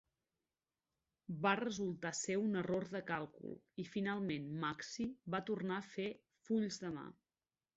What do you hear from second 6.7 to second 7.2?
de mà.